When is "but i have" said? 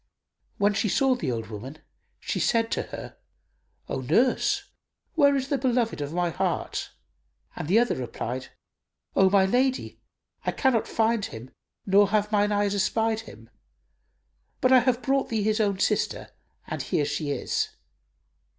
14.59-15.03